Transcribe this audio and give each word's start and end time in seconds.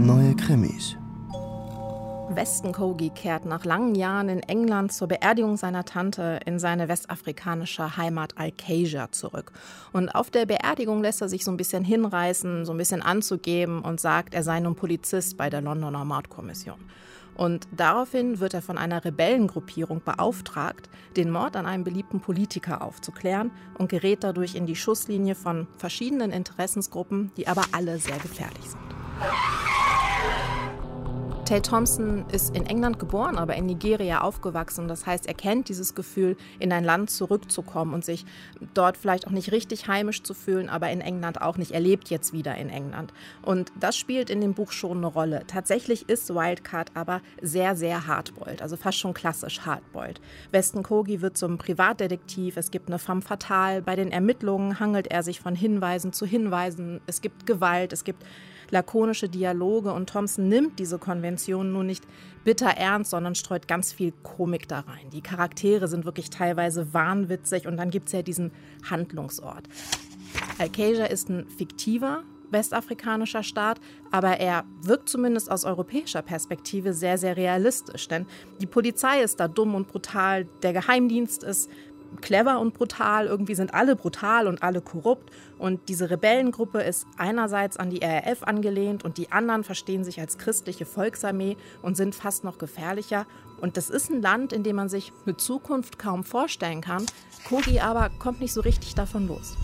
Neue 0.00 0.34
Krimis. 0.34 0.96
Weston 2.30 2.72
Kogi 2.72 3.10
kehrt 3.10 3.44
nach 3.44 3.66
langen 3.66 3.94
Jahren 3.94 4.30
in 4.30 4.40
England 4.40 4.94
zur 4.94 5.08
Beerdigung 5.08 5.58
seiner 5.58 5.84
Tante 5.84 6.40
in 6.46 6.58
seine 6.58 6.88
westafrikanische 6.88 7.98
Heimat 7.98 8.38
Alcasia 8.38 9.12
zurück. 9.12 9.52
Und 9.92 10.08
auf 10.08 10.30
der 10.30 10.46
Beerdigung 10.46 11.02
lässt 11.02 11.20
er 11.20 11.28
sich 11.28 11.44
so 11.44 11.50
ein 11.50 11.58
bisschen 11.58 11.84
hinreißen, 11.84 12.64
so 12.64 12.72
ein 12.72 12.78
bisschen 12.78 13.02
anzugeben 13.02 13.82
und 13.82 14.00
sagt, 14.00 14.32
er 14.32 14.42
sei 14.42 14.60
nun 14.60 14.74
Polizist 14.74 15.36
bei 15.36 15.50
der 15.50 15.60
Londoner 15.60 16.06
Mordkommission. 16.06 16.80
Und 17.36 17.68
daraufhin 17.70 18.40
wird 18.40 18.54
er 18.54 18.62
von 18.62 18.78
einer 18.78 19.04
Rebellengruppierung 19.04 20.00
beauftragt, 20.02 20.88
den 21.18 21.30
Mord 21.30 21.56
an 21.56 21.66
einem 21.66 21.84
beliebten 21.84 22.20
Politiker 22.20 22.80
aufzuklären 22.80 23.50
und 23.76 23.90
gerät 23.90 24.24
dadurch 24.24 24.54
in 24.54 24.64
die 24.64 24.76
Schusslinie 24.76 25.34
von 25.34 25.66
verschiedenen 25.76 26.30
Interessensgruppen, 26.30 27.32
die 27.36 27.48
aber 27.48 27.64
alle 27.72 27.98
sehr 27.98 28.18
gefährlich 28.18 28.64
sind. 28.64 29.59
Tate 31.50 31.62
Thompson 31.62 32.26
ist 32.30 32.54
in 32.54 32.64
England 32.64 33.00
geboren, 33.00 33.36
aber 33.36 33.56
in 33.56 33.66
Nigeria 33.66 34.20
aufgewachsen. 34.20 34.86
Das 34.86 35.04
heißt, 35.04 35.26
er 35.26 35.34
kennt 35.34 35.68
dieses 35.68 35.96
Gefühl, 35.96 36.36
in 36.60 36.72
ein 36.72 36.84
Land 36.84 37.10
zurückzukommen 37.10 37.92
und 37.92 38.04
sich 38.04 38.24
dort 38.72 38.96
vielleicht 38.96 39.26
auch 39.26 39.32
nicht 39.32 39.50
richtig 39.50 39.88
heimisch 39.88 40.22
zu 40.22 40.32
fühlen, 40.32 40.68
aber 40.68 40.90
in 40.90 41.00
England 41.00 41.42
auch 41.42 41.56
nicht. 41.56 41.72
Er 41.72 41.80
lebt 41.80 42.08
jetzt 42.08 42.32
wieder 42.32 42.54
in 42.54 42.68
England. 42.68 43.12
Und 43.42 43.72
das 43.80 43.96
spielt 43.96 44.30
in 44.30 44.40
dem 44.40 44.54
Buch 44.54 44.70
schon 44.70 44.98
eine 44.98 45.08
Rolle. 45.08 45.42
Tatsächlich 45.48 46.08
ist 46.08 46.32
Wildcard 46.32 46.92
aber 46.94 47.20
sehr, 47.42 47.74
sehr 47.74 48.06
hardboiled, 48.06 48.62
also 48.62 48.76
fast 48.76 48.98
schon 48.98 49.12
klassisch 49.12 49.62
hardboiled. 49.62 50.20
Weston 50.52 50.84
Kogi 50.84 51.20
wird 51.20 51.36
zum 51.36 51.58
Privatdetektiv, 51.58 52.58
es 52.58 52.70
gibt 52.70 52.86
eine 52.86 53.00
femme 53.00 53.22
fatale. 53.22 53.82
Bei 53.82 53.96
den 53.96 54.12
Ermittlungen 54.12 54.78
hangelt 54.78 55.08
er 55.08 55.24
sich 55.24 55.40
von 55.40 55.56
Hinweisen 55.56 56.12
zu 56.12 56.26
Hinweisen. 56.26 57.00
Es 57.08 57.20
gibt 57.20 57.44
Gewalt, 57.44 57.92
es 57.92 58.04
gibt 58.04 58.24
lakonische 58.70 59.28
Dialoge 59.28 59.92
und 59.92 60.08
Thompson 60.08 60.48
nimmt 60.48 60.78
diese 60.78 60.98
Konvention 60.98 61.72
nun 61.72 61.86
nicht 61.86 62.04
bitter 62.44 62.70
ernst, 62.70 63.10
sondern 63.10 63.34
streut 63.34 63.68
ganz 63.68 63.92
viel 63.92 64.12
Komik 64.22 64.68
da 64.68 64.80
rein. 64.80 65.10
Die 65.12 65.20
Charaktere 65.20 65.88
sind 65.88 66.04
wirklich 66.04 66.30
teilweise 66.30 66.94
wahnwitzig 66.94 67.66
und 67.66 67.76
dann 67.76 67.90
gibt 67.90 68.06
es 68.06 68.12
ja 68.12 68.22
diesen 68.22 68.52
Handlungsort. 68.88 69.68
Alcasia 70.58 71.06
ist 71.06 71.28
ein 71.28 71.46
fiktiver 71.48 72.22
westafrikanischer 72.52 73.42
Staat, 73.42 73.80
aber 74.10 74.38
er 74.40 74.64
wirkt 74.82 75.08
zumindest 75.08 75.50
aus 75.50 75.64
europäischer 75.64 76.22
Perspektive 76.22 76.92
sehr, 76.92 77.18
sehr 77.18 77.36
realistisch. 77.36 78.08
Denn 78.08 78.26
die 78.60 78.66
Polizei 78.66 79.22
ist 79.22 79.40
da 79.40 79.48
dumm 79.48 79.74
und 79.74 79.88
brutal, 79.88 80.46
der 80.62 80.72
Geheimdienst 80.72 81.44
ist 81.44 81.70
clever 82.20 82.60
und 82.60 82.74
brutal. 82.74 83.26
Irgendwie 83.26 83.54
sind 83.54 83.74
alle 83.74 83.96
brutal 83.96 84.46
und 84.46 84.62
alle 84.62 84.80
korrupt. 84.80 85.30
Und 85.58 85.88
diese 85.88 86.10
Rebellengruppe 86.10 86.80
ist 86.80 87.06
einerseits 87.16 87.76
an 87.76 87.90
die 87.90 88.00
RAF 88.02 88.42
angelehnt 88.42 89.04
und 89.04 89.18
die 89.18 89.32
anderen 89.32 89.64
verstehen 89.64 90.04
sich 90.04 90.20
als 90.20 90.38
christliche 90.38 90.86
Volksarmee 90.86 91.56
und 91.82 91.96
sind 91.96 92.14
fast 92.14 92.44
noch 92.44 92.58
gefährlicher. 92.58 93.26
Und 93.60 93.76
das 93.76 93.90
ist 93.90 94.10
ein 94.10 94.22
Land, 94.22 94.52
in 94.52 94.62
dem 94.62 94.76
man 94.76 94.88
sich 94.88 95.12
eine 95.26 95.36
Zukunft 95.36 95.98
kaum 95.98 96.24
vorstellen 96.24 96.80
kann. 96.80 97.04
Kogi 97.48 97.80
aber 97.80 98.10
kommt 98.18 98.40
nicht 98.40 98.52
so 98.52 98.60
richtig 98.60 98.94
davon 98.94 99.28
los. 99.28 99.56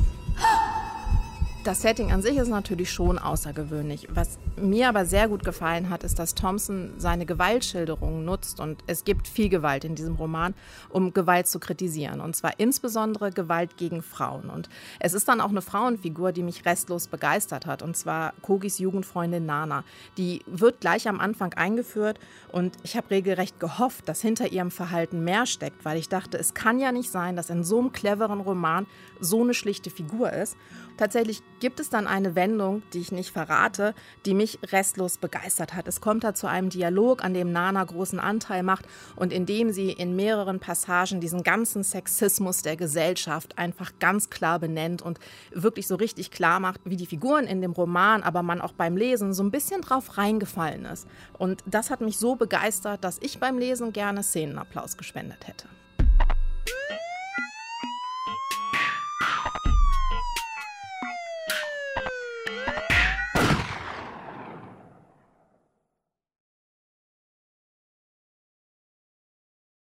Das 1.67 1.83
Setting 1.83 2.13
an 2.13 2.23
sich 2.23 2.37
ist 2.37 2.47
natürlich 2.47 2.93
schon 2.93 3.19
außergewöhnlich. 3.19 4.07
Was 4.15 4.39
mir 4.55 4.89
aber 4.89 5.05
sehr 5.05 5.27
gut 5.27 5.45
gefallen 5.45 5.91
hat, 5.91 6.05
ist, 6.05 6.17
dass 6.17 6.37
Thompson 6.37 6.93
seine 6.97 7.27
Gewaltschilderungen 7.27 8.25
nutzt 8.25 8.61
und 8.61 8.85
es 8.87 9.03
gibt 9.03 9.27
viel 9.27 9.49
Gewalt 9.49 9.85
in 9.85 9.97
diesem 9.97 10.15
Roman, 10.15 10.55
um 10.91 11.13
Gewalt 11.13 11.49
zu 11.49 11.59
kritisieren. 11.59 12.21
Und 12.21 12.37
zwar 12.37 12.61
insbesondere 12.61 13.33
Gewalt 13.33 13.77
gegen 13.79 14.03
Frauen. 14.03 14.49
Und 14.49 14.69
es 15.01 15.13
ist 15.13 15.27
dann 15.27 15.41
auch 15.41 15.49
eine 15.49 15.61
Frauenfigur, 15.61 16.31
die 16.31 16.45
mich 16.45 16.65
restlos 16.65 17.09
begeistert 17.09 17.67
hat, 17.67 17.83
und 17.83 17.97
zwar 17.97 18.33
Kogis 18.43 18.79
Jugendfreundin 18.79 19.45
Nana. 19.45 19.83
Die 20.19 20.43
wird 20.47 20.81
gleich 20.81 21.09
am 21.09 21.19
Anfang 21.19 21.53
eingeführt 21.55 22.21
und 22.53 22.77
ich 22.85 22.97
habe 22.97 23.11
regelrecht 23.11 23.59
gehofft, 23.59 24.09
dass 24.09 24.21
hinter 24.21 24.53
ihrem 24.53 24.71
Verhalten 24.71 25.25
mehr 25.25 25.47
steckt, 25.47 25.85
weil 25.85 25.99
ich 25.99 26.09
dachte, 26.09 26.39
es 26.39 26.55
kann 26.55 26.79
ja 26.79 26.93
nicht 26.93 27.11
sein, 27.11 27.35
dass 27.35 27.51
in 27.51 27.65
so 27.65 27.81
einem 27.81 27.91
cleveren 27.91 28.39
Roman 28.39 28.87
so 29.19 29.43
eine 29.43 29.53
schlichte 29.53 29.91
Figur 29.91 30.33
ist. 30.33 30.57
Tatsächlich 30.97 31.43
gibt 31.61 31.81
es 31.81 31.91
dann 31.91 32.07
eine 32.07 32.35
Wendung, 32.35 32.83
die 32.93 33.01
ich 33.01 33.13
nicht 33.13 33.31
verrate, 33.31 33.95
die 34.25 34.35
mich 34.35 34.59
restlos 34.73 35.19
begeistert 35.19 35.75
hat. 35.75 35.89
Es 35.89 36.01
kommt 36.01 36.25
da 36.25 36.35
zu 36.35 36.47
einem 36.47 36.71
Dialog, 36.71 37.25
an 37.25 37.35
dem 37.35 37.53
Nana 37.53 37.85
großen 37.85 38.19
Anteil 38.19 38.63
macht 38.63 38.87
und 39.17 39.33
in 39.33 39.47
dem 39.47 39.73
sie 39.73 39.91
in 39.91 40.17
mehreren 40.17 40.61
Passagen 40.61 41.21
diesen 41.21 41.43
ganzen 41.43 41.83
Sexismus 41.83 42.63
der 42.63 42.77
Gesellschaft 42.77 43.59
einfach 43.59 43.93
ganz 43.99 44.31
klar 44.31 44.59
benennt 44.59 45.03
und 45.03 45.19
wirklich 45.53 45.87
so 45.87 45.97
richtig 45.97 46.31
klar 46.31 46.61
macht, 46.61 46.81
wie 46.85 46.97
die 46.97 47.07
Figuren 47.07 47.47
in 47.47 47.61
dem 47.61 47.73
Roman, 47.73 48.23
aber 48.23 48.43
man 48.43 48.61
auch 48.61 48.73
beim 48.73 48.97
Lesen 48.97 49.33
so 49.33 49.43
ein 49.43 49.51
bisschen 49.51 49.81
drauf 49.81 50.19
reingefallen 50.19 50.85
ist. 50.85 51.07
Und 51.39 51.63
das 51.67 51.91
hat 51.91 52.01
mich 52.01 52.19
so 52.19 52.37
begeistert, 52.37 53.05
dass 53.05 53.19
ich 53.21 53.39
beim 53.39 53.59
Lesen 53.59 53.93
gerne 53.93 54.23
Szenenapplaus 54.23 54.97
gespendet 54.97 55.47
hätte. 55.47 55.69